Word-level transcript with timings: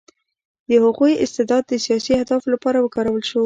د 0.69 0.71
هغوی 0.83 1.13
استعداد 1.23 1.63
د 1.67 1.73
سیاسي 1.85 2.11
اهدافو 2.15 2.47
لپاره 2.55 2.77
وکارول 2.81 3.23
شو 3.29 3.39